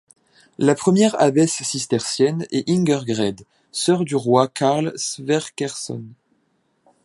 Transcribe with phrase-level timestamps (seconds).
[0.57, 3.35] La première abbesse cistercienne est Ingegerd,
[3.71, 6.03] sœur du roi Karl Sverkersson.